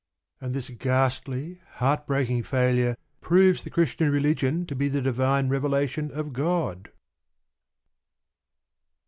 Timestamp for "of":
6.09-6.33